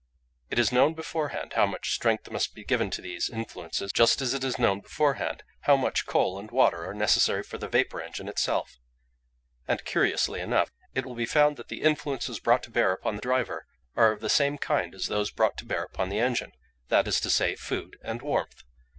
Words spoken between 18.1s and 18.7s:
warmth.